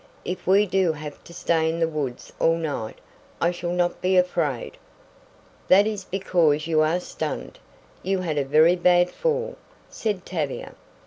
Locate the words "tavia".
10.25-10.73